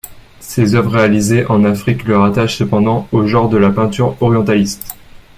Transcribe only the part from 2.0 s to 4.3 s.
le rattachent cependant au genre de la peinture